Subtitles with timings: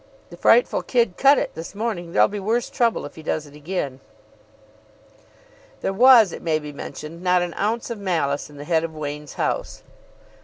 [0.31, 2.11] "The frightful kid cut it this morning.
[2.11, 3.99] There'll be worse trouble if he does it again."
[5.81, 8.95] There was, it may be mentioned, not an ounce of malice in the head of
[8.95, 9.83] Wain's house.